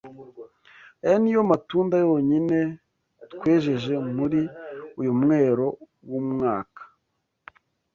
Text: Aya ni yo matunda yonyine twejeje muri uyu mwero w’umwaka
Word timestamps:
Aya 1.03 1.17
ni 1.21 1.31
yo 1.35 1.41
matunda 1.51 1.95
yonyine 2.05 2.59
twejeje 3.31 3.93
muri 4.15 4.39
uyu 4.99 5.11
mwero 5.21 5.67
w’umwaka 6.09 6.81